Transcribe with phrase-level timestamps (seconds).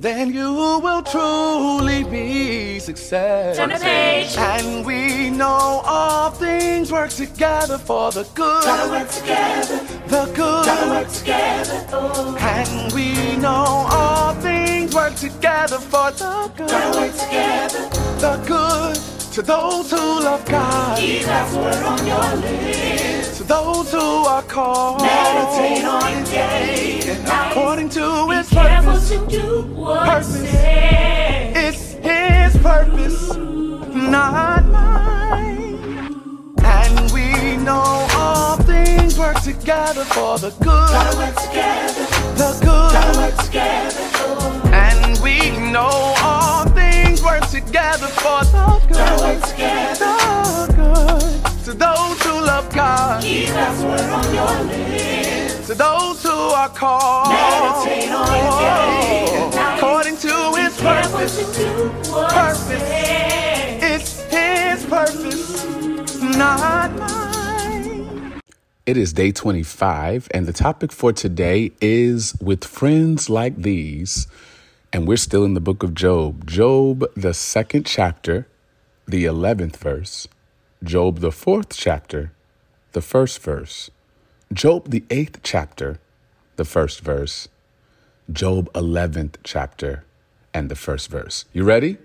[0.00, 3.66] then you will truly be successful.
[3.66, 4.34] Turn the page.
[4.36, 8.64] And we know all things work together for the good.
[8.64, 9.76] Gotta work together.
[10.08, 10.64] The good.
[10.64, 11.86] Gotta work together.
[11.92, 12.36] Oh.
[12.40, 16.70] And we know all things work together for the good.
[16.70, 17.88] Gotta work together.
[18.20, 18.96] The good
[19.34, 20.98] to those who love God.
[20.98, 23.36] Keep God's word on your lips.
[23.38, 25.02] To those who are called.
[25.02, 27.50] Meditate on it day and night.
[27.52, 29.08] According to Be His careful purpose.
[29.10, 30.36] to do what Purpose.
[30.44, 36.14] It's His purpose, not mine.
[36.62, 41.18] And we know all things work together for the Gotta good.
[41.18, 42.04] work together.
[42.36, 43.16] The Gotta good.
[43.16, 44.74] work together.
[44.74, 49.48] And we know all things work together for the Gotta work good.
[49.48, 50.19] together.
[52.60, 52.74] The good.
[52.74, 53.22] To those who love God.
[53.22, 55.66] Keep God's word on your lips.
[55.66, 57.28] To those who are called.
[57.28, 59.76] Meditate on it day and night.
[59.78, 61.36] According to His purpose.
[61.38, 62.90] to do Purpose.
[63.82, 68.40] It's his purpose, not mine.
[68.86, 74.26] It is day 25, and the topic for today is with friends like these.
[74.92, 76.46] And we're still in the book of Job.
[76.46, 78.48] Job, the second chapter,
[79.06, 80.28] the 11th verse.
[80.82, 82.32] Job, the fourth chapter,
[82.92, 83.90] the first verse.
[84.52, 85.98] Job, the eighth chapter,
[86.56, 87.48] the first verse.
[88.30, 90.04] Job, 11th chapter,
[90.52, 91.44] and the first verse.
[91.52, 91.98] You ready?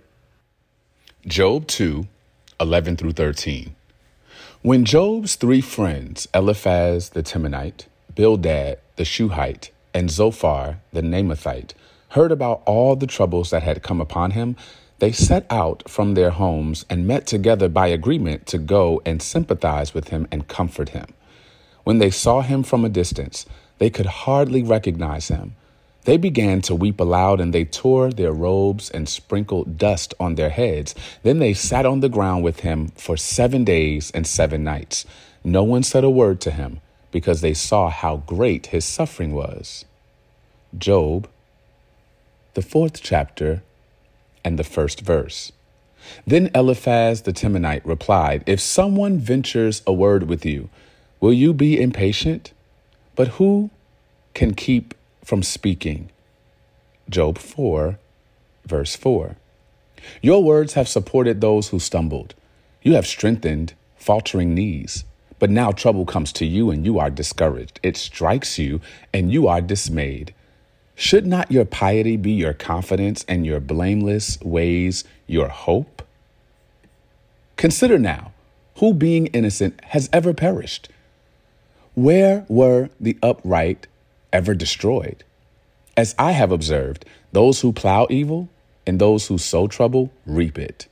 [1.27, 2.07] Job 2
[2.59, 3.75] 11 through 13.
[4.61, 11.71] When Job's three friends, Eliphaz the Temanite, Bildad the Shuhite, and Zophar the Naamathite,
[12.09, 14.55] heard about all the troubles that had come upon him,
[14.99, 19.93] they set out from their homes and met together by agreement to go and sympathize
[19.93, 21.07] with him and comfort him.
[21.83, 23.45] When they saw him from a distance,
[23.77, 25.55] they could hardly recognize him.
[26.05, 30.51] They began to weep aloud, and they tore their robes and sprinkled dust on their
[30.51, 30.93] heads.
[31.23, 35.05] Then they sat on the ground with him for seven days and seven nights.
[35.43, 36.79] No one said a word to him,
[37.11, 39.83] because they saw how great his suffering was.
[40.77, 41.27] Job,
[42.53, 43.63] the fourth chapter,
[44.45, 45.51] and the first verse.
[46.25, 50.69] Then Eliphaz the Temanite replied, If someone ventures a word with you,
[51.19, 52.53] will you be impatient?
[53.15, 53.71] But who
[54.35, 56.11] can keep from speaking?
[57.09, 57.97] Job 4,
[58.65, 59.35] verse 4.
[60.21, 62.35] Your words have supported those who stumbled.
[62.83, 65.05] You have strengthened faltering knees.
[65.39, 67.79] But now trouble comes to you and you are discouraged.
[67.81, 68.79] It strikes you
[69.11, 70.34] and you are dismayed.
[70.95, 76.01] Should not your piety be your confidence and your blameless ways your hope?
[77.57, 78.31] Consider now
[78.77, 80.89] who, being innocent, has ever perished?
[81.93, 83.87] Where were the upright
[84.33, 85.23] ever destroyed?
[85.97, 88.49] As I have observed, those who plow evil
[88.85, 90.87] and those who sow trouble reap it.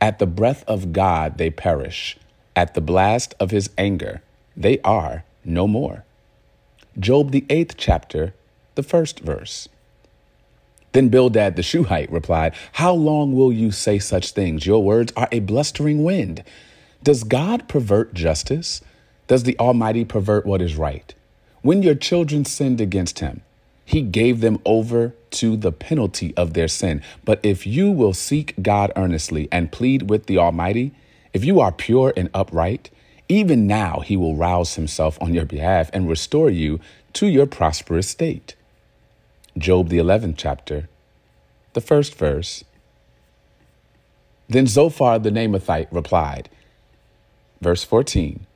[0.00, 2.16] At the breath of God they perish.
[2.56, 4.22] At the blast of his anger
[4.56, 6.04] they are no more.
[6.98, 8.34] Job, the eighth chapter,
[8.74, 9.68] the first verse.
[10.92, 14.66] Then Bildad the Shuhite replied, How long will you say such things?
[14.66, 16.42] Your words are a blustering wind.
[17.02, 18.80] Does God pervert justice?
[19.28, 21.14] Does the Almighty pervert what is right?
[21.62, 23.42] When your children sinned against him,
[23.84, 27.02] he gave them over to the penalty of their sin.
[27.24, 30.92] But if you will seek God earnestly and plead with the Almighty,
[31.32, 32.90] if you are pure and upright,
[33.28, 36.80] even now he will rouse himself on your behalf and restore you
[37.12, 38.56] to your prosperous state.
[39.60, 40.88] Job, the 11th chapter,
[41.74, 42.64] the first verse.
[44.48, 46.48] Then Zophar the Naamathite replied,
[47.60, 48.46] verse 14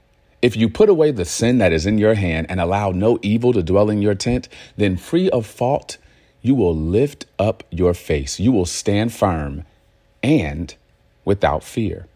[0.43, 3.53] If you put away the sin that is in your hand and allow no evil
[3.53, 5.99] to dwell in your tent, then free of fault,
[6.43, 8.41] you will lift up your face.
[8.41, 9.65] You will stand firm
[10.23, 10.75] and
[11.25, 12.07] without fear.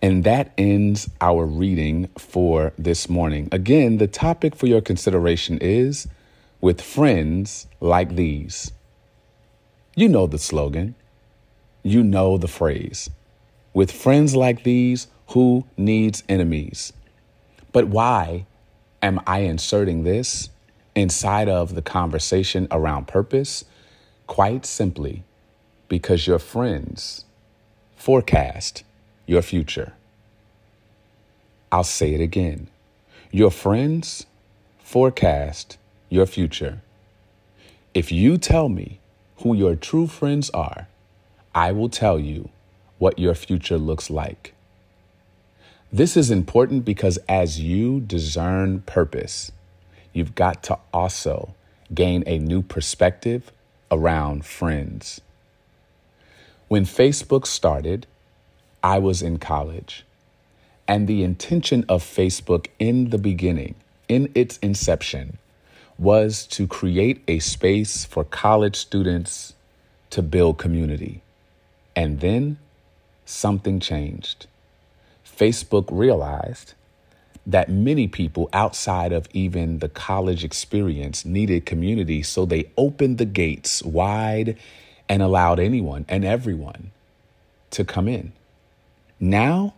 [0.00, 3.48] And that ends our reading for this morning.
[3.52, 6.06] Again, the topic for your consideration is
[6.60, 8.72] with friends like these.
[9.94, 10.94] You know the slogan,
[11.82, 13.10] you know the phrase.
[13.72, 16.92] With friends like these, who needs enemies?
[17.72, 18.46] But why
[19.02, 20.48] am I inserting this
[20.94, 23.64] inside of the conversation around purpose?
[24.26, 25.24] Quite simply
[25.88, 27.24] because your friends
[27.96, 28.82] forecast
[29.26, 29.92] your future.
[31.70, 32.68] I'll say it again.
[33.30, 34.26] Your friends
[34.78, 36.82] forecast your future.
[37.94, 39.00] If you tell me
[39.38, 40.88] who your true friends are,
[41.54, 42.50] I will tell you
[42.98, 44.54] what your future looks like.
[45.92, 49.52] This is important because as you discern purpose,
[50.12, 51.54] you've got to also
[51.94, 53.52] gain a new perspective
[53.90, 55.20] around friends.
[56.68, 58.06] When Facebook started,
[58.82, 60.04] I was in college.
[60.88, 63.74] And the intention of Facebook in the beginning,
[64.08, 65.38] in its inception,
[65.98, 69.54] was to create a space for college students
[70.10, 71.22] to build community.
[71.94, 72.58] And then
[73.24, 74.46] something changed.
[75.24, 76.74] Facebook realized
[77.46, 83.24] that many people outside of even the college experience needed community, so they opened the
[83.24, 84.56] gates wide
[85.08, 86.90] and allowed anyone and everyone
[87.70, 88.32] to come in.
[89.20, 89.74] Now,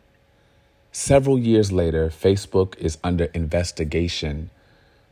[0.92, 4.50] several years later, Facebook is under investigation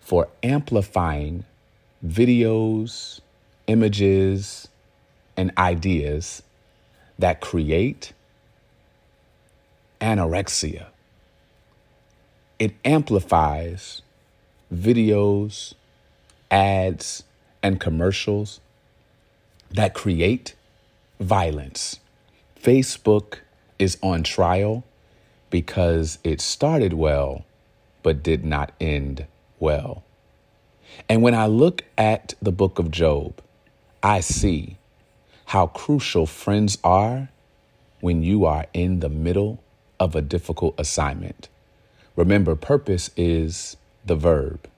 [0.07, 1.45] for amplifying
[2.07, 3.21] videos,
[3.67, 4.69] images,
[5.37, 6.43] and ideas
[7.19, 8.13] that create
[10.01, 10.87] anorexia
[12.59, 14.03] it amplifies
[14.73, 15.75] videos,
[16.51, 17.23] ads,
[17.63, 18.61] and commercials
[19.71, 20.55] that create
[21.21, 22.01] violence.
[22.61, 23.39] Facebook
[23.79, 24.85] is on trial
[25.51, 27.45] because it started well,
[28.03, 29.27] but did not end
[29.59, 30.05] well.
[31.09, 33.41] And when I look at the book of Job,
[34.03, 34.77] I see
[35.47, 37.29] how crucial friends are
[38.01, 39.63] when you are in the middle
[39.99, 41.49] of a difficult assignment.
[42.15, 44.69] Remember, purpose is the verb,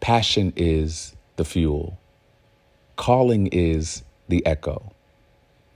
[0.00, 1.98] passion is the fuel,
[2.96, 4.92] calling is the echo,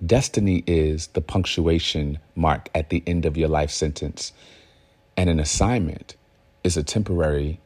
[0.05, 4.33] destiny is the punctuation mark at the end of your life sentence,
[5.17, 6.15] and an assignment
[6.63, 7.61] is a temporary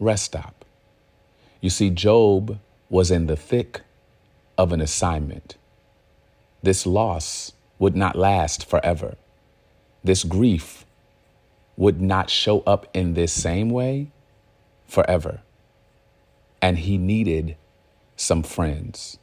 [0.00, 0.64] rest stop.
[1.60, 2.58] You see, Job
[2.88, 3.82] was in the thick
[4.58, 5.56] of an assignment.
[6.62, 9.16] This loss would not last forever.
[10.02, 10.84] This grief
[11.76, 14.10] would not show up in this same way
[14.88, 15.40] forever.
[16.60, 17.56] And he needed
[18.16, 19.18] some friends.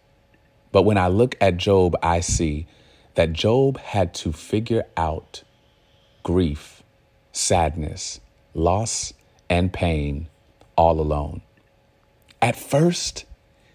[0.72, 2.68] But when I look at Job, I see
[3.16, 5.44] that Job had to figure out
[6.24, 6.84] grief,
[7.32, 8.20] sadness,
[8.54, 9.14] loss,
[9.50, 10.30] and pain
[10.78, 11.42] all alone.
[12.42, 13.26] At first,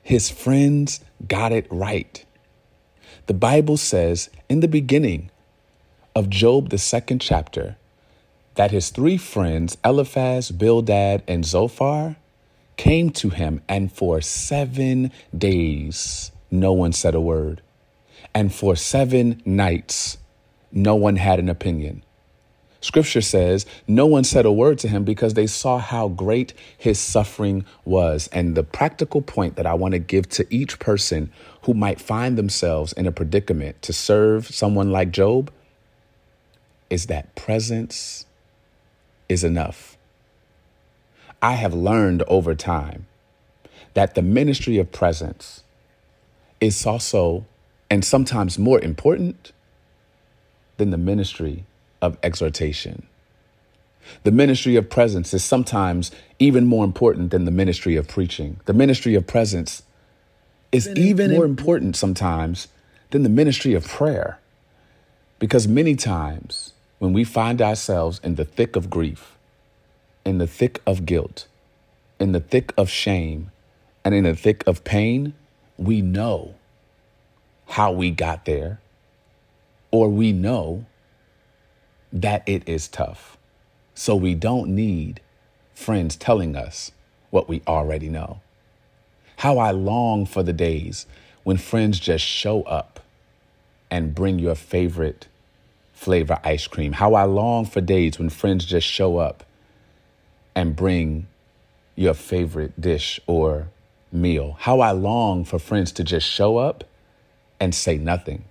[0.03, 2.25] his friends got it right.
[3.27, 5.31] The Bible says in the beginning
[6.15, 7.77] of Job, the second chapter,
[8.55, 12.17] that his three friends, Eliphaz, Bildad, and Zophar,
[12.77, 17.63] came to him, and for seven days no one said a word.
[18.35, 20.19] And for seven nights
[20.71, 22.03] no one had an opinion.
[22.83, 26.99] Scripture says no one said a word to him because they saw how great his
[26.99, 28.29] suffering was.
[28.33, 31.33] And the practical point that I want to give to each person
[31.63, 35.51] who might find themselves in a predicament to serve someone like Job
[36.91, 38.27] is that presence
[39.29, 39.97] is enough.
[41.41, 43.07] I have learned over time
[43.95, 45.63] that the ministry of presence
[46.61, 47.47] is also,
[47.89, 49.53] and sometimes more important
[50.79, 51.65] than the ministry
[52.03, 53.07] of exhortation.
[54.25, 58.61] The ministry of presence is sometimes even more important than the ministry of preaching.
[58.67, 59.85] The ministry of presence
[60.73, 62.69] is even more important sometimes
[63.11, 64.39] than the ministry of prayer.
[65.39, 69.37] Because many times when we find ourselves in the thick of grief,
[70.25, 71.47] in the thick of guilt,
[72.19, 73.51] in the thick of shame,
[74.05, 75.35] and in the thick of pain,
[75.77, 76.55] we know
[77.67, 78.81] how we got there,
[79.91, 80.85] or we know
[82.13, 83.39] that it is tough.
[83.95, 85.21] So we don't need
[85.75, 86.93] friends telling us
[87.31, 88.41] what we already know.
[89.37, 91.07] How I long for the days
[91.43, 93.01] when friends just show up
[93.91, 95.29] and bring your favorite
[95.93, 96.93] flavor ice cream.
[96.93, 99.45] How I long for days when friends just show up
[100.55, 101.29] and bring
[101.95, 103.69] your favorite dish or
[104.11, 104.57] meal.
[104.59, 106.85] How I long for friends to just show up
[107.61, 108.45] and say nothing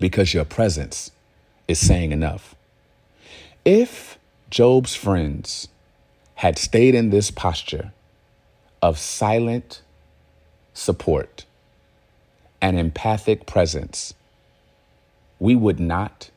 [0.00, 1.12] because your presence
[1.68, 2.55] is saying enough.
[3.66, 4.16] If
[4.48, 5.66] Job's friends
[6.36, 7.92] had stayed in this posture
[8.80, 9.82] of silent
[10.72, 11.44] support
[12.62, 14.14] and empathic presence,
[15.40, 16.30] we would not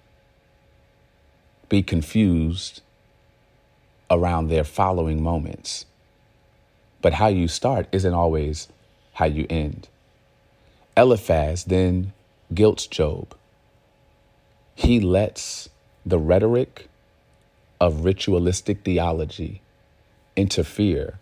[1.69, 2.81] be confused
[4.09, 5.85] around their following moments.
[6.99, 8.69] But how you start isn't always
[9.13, 9.87] how you end.
[10.97, 12.11] Eliphaz then
[12.55, 13.35] guilts Job.
[14.73, 15.69] He lets
[16.03, 16.87] the rhetoric
[17.79, 19.61] of ritualistic theology
[20.35, 21.19] interfere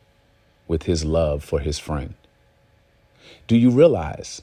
[0.67, 2.13] with his love for his friend.
[3.47, 4.41] Do you realize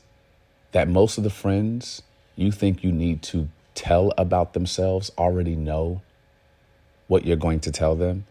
[0.72, 2.02] that most of the friends
[2.36, 6.00] you think you need to tell about themselves already know
[7.06, 8.26] what you're going to tell them.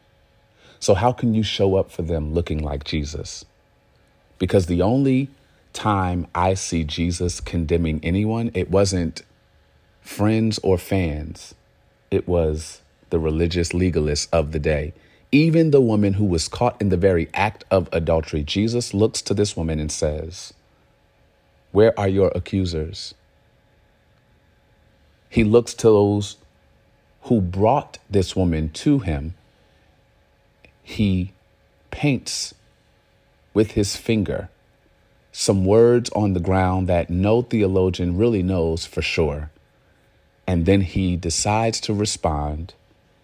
[0.79, 3.45] So, how can you show up for them looking like Jesus?
[4.39, 5.29] Because the only
[5.71, 9.21] time I see Jesus condemning anyone, it wasn't
[10.01, 11.55] friends or fans,
[12.11, 12.81] it was
[13.13, 14.91] the religious legalists of the day.
[15.31, 19.35] Even the woman who was caught in the very act of adultery, Jesus looks to
[19.35, 20.51] this woman and says,
[21.71, 23.13] Where are your accusers?
[25.29, 26.37] He looks to those
[27.25, 29.35] who brought this woman to him.
[30.81, 31.33] He
[31.91, 32.55] paints
[33.53, 34.49] with his finger
[35.31, 39.51] some words on the ground that no theologian really knows for sure.
[40.47, 42.73] And then he decides to respond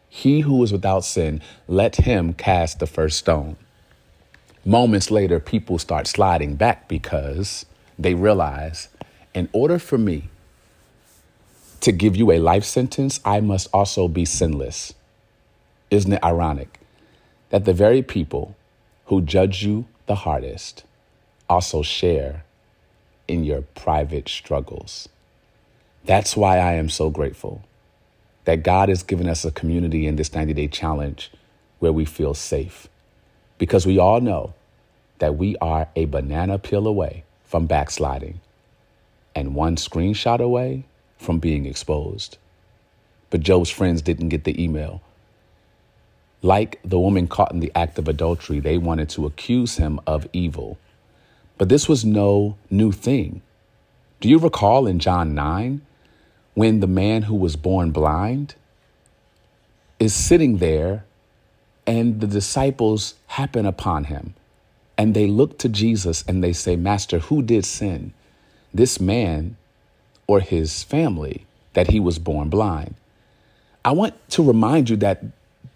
[0.10, 3.56] He who is without sin, let him cast the first stone.
[4.66, 7.66] Moments later, people start sliding back because
[7.98, 8.90] they realize
[9.34, 10.30] in order for me
[11.82, 14.94] to give you a life sentence, I must also be sinless.
[15.90, 16.80] Isn't it ironic
[17.50, 18.56] that the very people
[19.06, 20.84] who judge you the hardest
[21.50, 22.44] also share
[23.28, 25.10] in your private struggles.
[26.06, 27.64] That's why I am so grateful
[28.50, 31.30] that God has given us a community in this 90 day challenge
[31.78, 32.88] where we feel safe.
[33.60, 34.56] Because we all know
[35.20, 38.40] that we are a banana peel away from backsliding
[39.36, 40.84] and one screenshot away
[41.20, 42.40] from being exposed.
[43.30, 45.04] But Job's friends didn't get the email.
[46.42, 50.28] Like the woman caught in the act of adultery, they wanted to accuse him of
[50.34, 50.80] evil.
[51.60, 53.44] But this was no new thing.
[54.22, 55.82] Do you recall in John 9
[56.60, 58.54] when the man who was born blind
[59.98, 61.06] is sitting there
[61.88, 64.34] and the disciples happen upon him
[64.98, 68.12] and they look to Jesus and they say, Master, who did sin?
[68.74, 69.56] This man
[70.28, 72.96] or his family that he was born blind?
[73.86, 75.24] I want to remind you that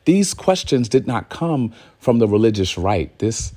[0.03, 3.17] these questions did not come from the religious right.
[3.19, 3.53] This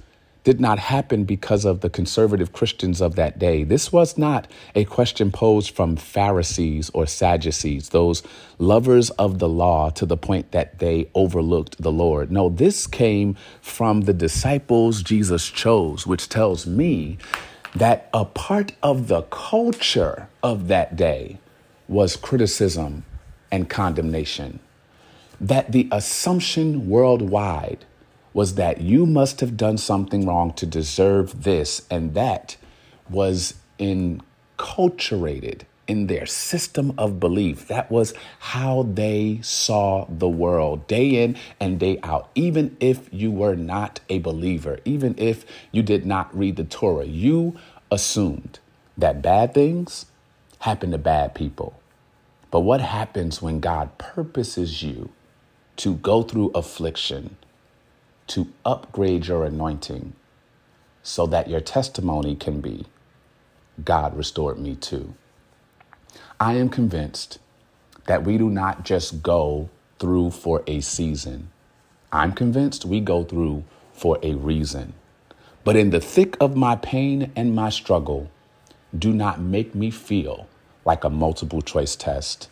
[0.46, 3.64] did not happen because of the conservative Christians of that day.
[3.64, 8.22] This was not a question posed from Pharisees or Sadducees, those
[8.56, 12.30] lovers of the law to the point that they overlooked the Lord.
[12.30, 17.18] No, this came from the disciples Jesus chose, which tells me
[17.74, 21.38] that a part of the culture of that day
[21.88, 23.04] was criticism
[23.50, 24.60] and condemnation.
[25.40, 27.84] That the assumption worldwide
[28.36, 32.54] was that you must have done something wrong to deserve this, and that
[33.08, 37.66] was enculturated in their system of belief.
[37.66, 42.28] That was how they saw the world day in and day out.
[42.34, 47.06] Even if you were not a believer, even if you did not read the Torah,
[47.06, 47.56] you
[47.90, 48.58] assumed
[48.98, 50.04] that bad things
[50.58, 51.80] happen to bad people.
[52.50, 55.08] But what happens when God purposes you
[55.78, 57.36] to go through affliction?
[58.28, 60.12] To upgrade your anointing
[61.02, 62.86] so that your testimony can be
[63.84, 65.14] God restored me too.
[66.40, 67.38] I am convinced
[68.06, 69.68] that we do not just go
[69.98, 71.50] through for a season.
[72.12, 74.94] I'm convinced we go through for a reason.
[75.64, 78.30] But in the thick of my pain and my struggle,
[78.96, 80.48] do not make me feel
[80.84, 82.48] like a multiple choice test.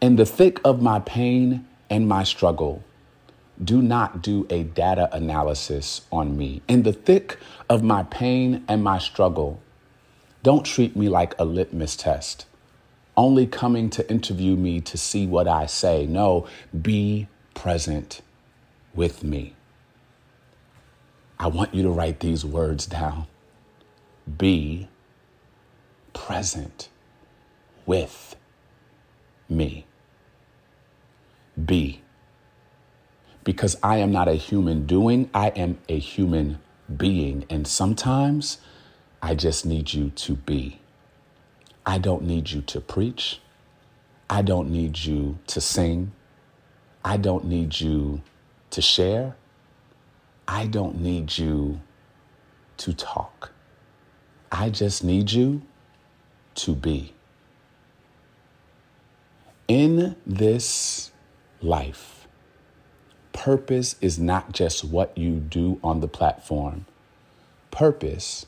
[0.00, 2.82] In the thick of my pain and my struggle,
[3.62, 6.62] do not do a data analysis on me.
[6.68, 9.60] In the thick of my pain and my struggle,
[10.42, 12.46] don't treat me like a litmus test,
[13.16, 16.06] only coming to interview me to see what I say.
[16.06, 16.46] No,
[16.82, 18.20] be present
[18.94, 19.54] with me.
[21.38, 23.26] I want you to write these words down.
[24.38, 24.88] Be
[26.12, 26.88] present
[27.84, 28.36] with
[29.48, 29.86] me.
[31.62, 32.02] Be
[33.46, 36.58] because I am not a human doing, I am a human
[36.96, 37.46] being.
[37.48, 38.58] And sometimes
[39.22, 40.80] I just need you to be.
[41.86, 43.40] I don't need you to preach.
[44.28, 46.10] I don't need you to sing.
[47.04, 48.20] I don't need you
[48.70, 49.36] to share.
[50.48, 51.80] I don't need you
[52.78, 53.52] to talk.
[54.50, 55.62] I just need you
[56.56, 57.14] to be.
[59.68, 61.12] In this
[61.62, 62.15] life,
[63.46, 66.84] Purpose is not just what you do on the platform,
[67.70, 68.44] purpose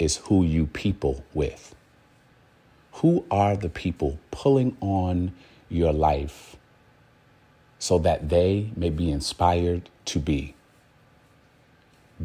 [0.00, 1.76] is who you people with.
[2.94, 5.30] Who are the people pulling on
[5.68, 6.56] your life
[7.78, 10.56] so that they may be inspired to be?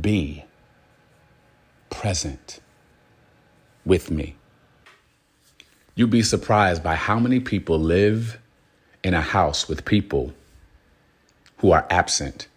[0.02, 0.44] Be
[1.92, 2.62] present
[3.86, 4.38] with me.
[5.94, 8.40] You'd be surprised by how many people live
[9.04, 10.34] in a house with people
[11.66, 12.48] who are absent,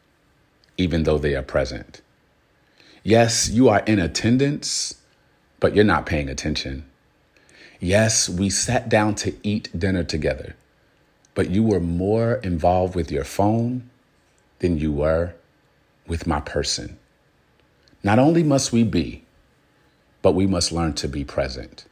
[0.77, 2.03] even though they are present.
[3.03, 4.97] Yes, you are in attendance,
[5.61, 6.85] but you're not paying attention.
[7.81, 10.57] Yes, we sat down to eat dinner together,
[11.35, 13.89] but you were more involved with your phone
[14.59, 15.33] than you were
[16.07, 16.99] with my person.
[18.05, 19.25] Not only must we be,
[20.21, 21.87] but we must learn to be present.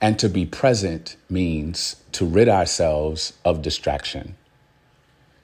[0.00, 4.36] And to be present means to rid ourselves of distraction,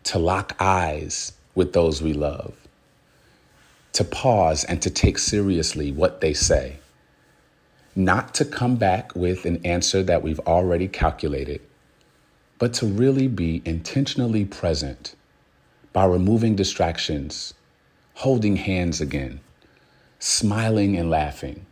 [0.07, 2.55] to lock eyes with those we love,
[3.93, 6.77] to pause and to take seriously what they say,
[7.97, 11.61] not to come back with an answer that we've already calculated,
[12.59, 15.17] but to really be intentionally present
[15.93, 17.53] by removing distractions,
[18.15, 19.41] holding hands again,
[20.21, 21.67] smiling and laughing,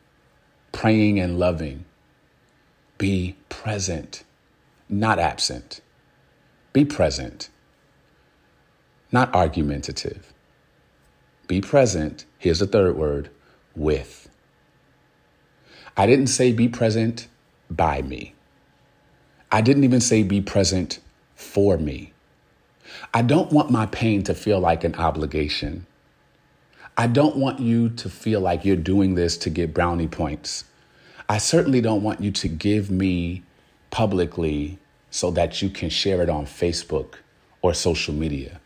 [0.72, 1.84] praying and loving.
[2.98, 4.24] Be present,
[4.88, 5.80] not absent.
[6.72, 7.48] Be present,
[9.14, 10.34] not argumentative.
[11.46, 13.30] Be present, here's the third word,
[13.76, 14.28] with.
[15.96, 17.28] I didn't say be present
[17.70, 18.34] by me.
[19.52, 20.98] I didn't even say be present
[21.36, 22.12] for me.
[23.14, 25.86] I don't want my pain to feel like an obligation.
[26.96, 30.64] I don't want you to feel like you're doing this to get brownie points.
[31.28, 33.44] I certainly don't want you to give me
[33.90, 34.78] publicly
[35.10, 37.14] so that you can share it on Facebook
[37.62, 38.60] or social media.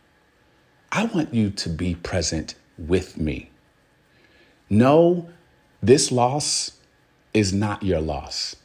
[0.91, 3.51] I want you to be present with me.
[4.69, 5.29] No,
[5.81, 6.71] this loss
[7.33, 8.55] is not your loss.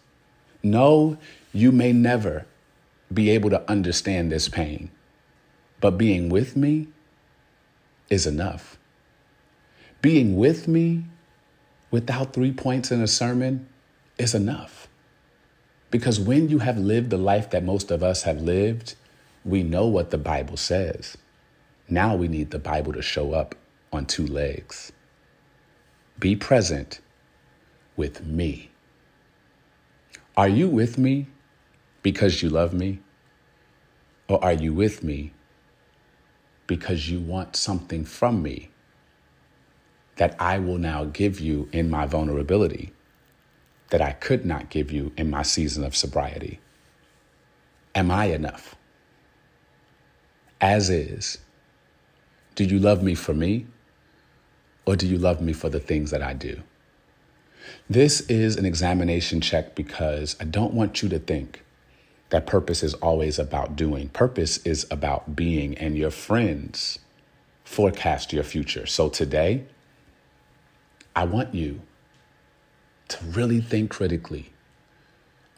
[0.63, 1.19] No,
[1.53, 2.47] you may never
[3.13, 4.91] be able to understand this pain,
[5.81, 6.89] but being with me
[8.09, 8.79] is enough.
[10.01, 11.05] Being with me
[11.91, 13.69] without three points in a sermon
[14.19, 14.89] is enough.
[15.91, 18.95] Because when you have lived the life that most of us have lived,
[19.45, 21.17] we know what the Bible says.
[21.89, 23.55] Now we need the Bible to show up
[23.93, 24.93] on two legs.
[26.19, 27.01] Be present
[27.97, 28.71] with me.
[30.37, 31.29] Are you with me
[32.03, 33.01] because you love me?
[34.29, 35.33] Or are you with me
[36.67, 38.71] because you want something from me
[40.17, 42.93] that I will now give you in my vulnerability
[43.91, 46.61] that I could not give you in my season of sobriety?
[47.95, 48.75] Am I enough?
[50.61, 51.39] As is.
[52.55, 53.67] Do you love me for me?
[54.87, 56.63] Or do you love me for the things that I do?
[57.89, 61.65] This is an examination check because I don't want you to think
[62.31, 64.09] that purpose is always about doing.
[64.09, 66.99] Purpose is about being, and your friends
[67.65, 68.87] forecast your future.
[68.87, 69.65] So today,
[71.17, 71.81] I want you
[73.09, 74.51] to really think critically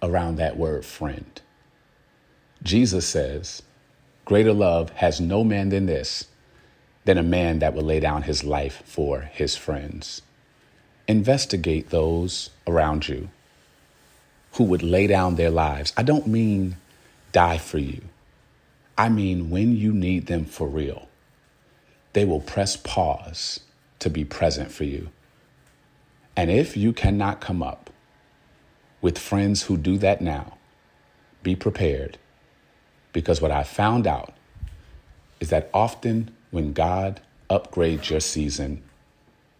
[0.02, 1.40] around that word friend.
[2.62, 3.62] Jesus says,
[4.24, 6.26] Greater love has no man than this,
[7.06, 10.22] than a man that will lay down his life for his friends.
[11.08, 13.30] Investigate those around you
[14.54, 15.92] who would lay down their lives.
[15.96, 16.76] I don't mean
[17.32, 18.02] die for you,
[18.98, 21.08] I mean when you need them for real.
[22.12, 23.60] They will press pause
[24.00, 25.10] to be present for you.
[26.34, 27.90] And if you cannot come up
[29.00, 30.56] with friends who do that now,
[31.42, 32.18] be prepared.
[33.12, 34.34] Because what I found out
[35.40, 38.82] is that often when God upgrades your season,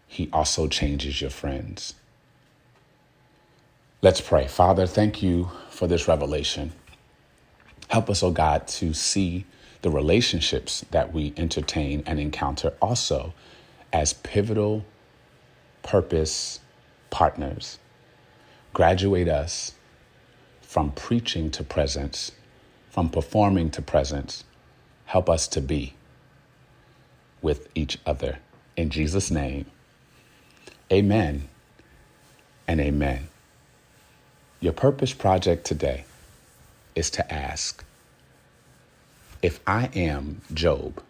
[0.07, 1.93] he also changes your friends.
[4.01, 4.47] Let's pray.
[4.47, 6.71] Father, thank you for this revelation.
[7.89, 9.45] Help us, oh God, to see
[9.81, 13.33] the relationships that we entertain and encounter also
[13.93, 14.85] as pivotal
[15.83, 16.59] purpose
[17.09, 17.79] partners.
[18.73, 19.73] Graduate us
[20.61, 22.31] from preaching to presence,
[22.89, 24.43] from performing to presence.
[25.05, 25.95] Help us to be
[27.41, 28.39] with each other.
[28.75, 29.65] In Jesus' name,
[30.91, 31.47] amen
[32.67, 33.27] and amen.
[34.59, 36.05] Your purpose project today
[36.95, 37.83] is to ask
[39.41, 41.03] if I am Job,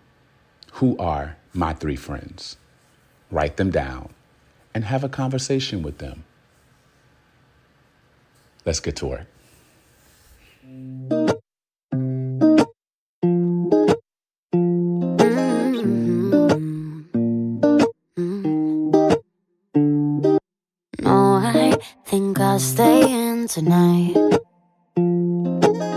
[0.74, 2.58] who are my three friends?
[3.32, 4.10] Write them down
[4.74, 6.24] and have a conversation with them.
[8.66, 9.28] Let's get to work.
[23.58, 24.14] Tonight.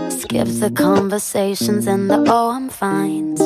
[0.09, 3.41] Skips the conversations and the oh, I'm fines.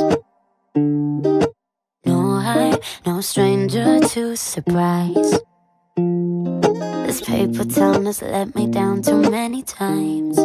[2.07, 5.41] No, I, no stranger to surprise.
[7.07, 10.39] This paper town has let me down too many times.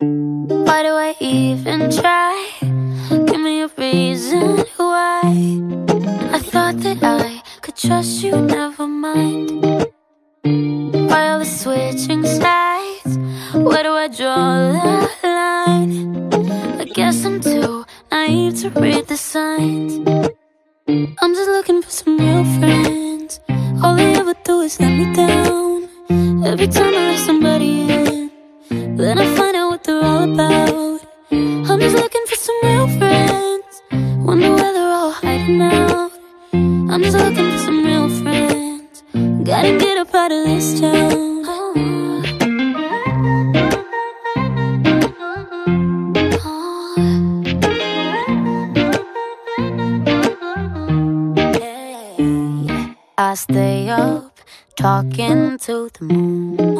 [0.00, 2.32] Why do I even try?
[3.10, 5.20] Give me a reason why.
[6.32, 9.86] I thought that I could trust you, never mind.
[13.66, 16.80] Where do I draw the line?
[16.80, 19.92] I guess I'm too naive to read the signs.
[20.86, 23.40] I'm just looking for some real friends.
[23.82, 25.88] All they ever do is let me down.
[26.46, 28.30] Every time I let somebody in,
[28.96, 31.00] then I find out what they're all about.
[31.32, 33.82] I'm just looking for some real friends.
[34.24, 36.12] Wonder where they're all hiding out.
[36.52, 39.02] I'm just looking for some real friends.
[39.44, 41.35] Gotta get up out of this town.
[53.26, 54.38] I stay up
[54.76, 56.76] talking to the moon.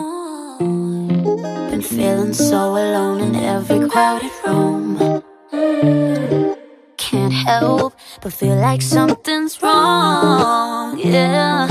[1.71, 5.25] Been feeling so alone in every crowded room.
[6.97, 10.97] Can't help but feel like something's wrong.
[11.01, 11.67] Yeah,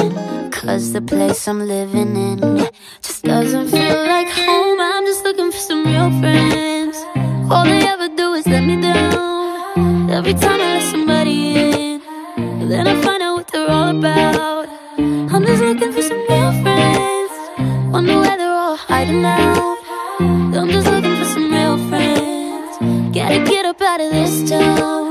[0.52, 2.68] cause the place I'm living in
[3.02, 4.82] just doesn't feel like home.
[4.82, 6.98] I'm just looking for some real friends.
[7.50, 10.10] All they ever do is let me down.
[10.12, 12.02] Every time I let somebody in,
[12.68, 14.55] then I find out what they're all about.
[15.46, 17.32] I'm just looking for some real friends.
[17.94, 19.78] Wonder where they're all hiding out.
[20.20, 23.16] I'm just looking for some real friends.
[23.16, 25.05] Gotta get up out of this town.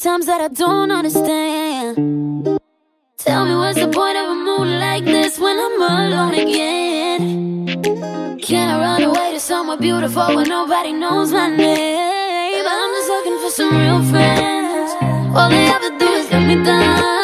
[0.00, 2.58] Times that I don't understand.
[3.18, 8.38] Tell me what's the point of a moon like this when I'm alone again?
[8.38, 12.64] Can I run away to somewhere beautiful where nobody knows my name?
[12.66, 14.92] I'm just looking for some real friends.
[15.36, 17.19] All they ever do is let me down.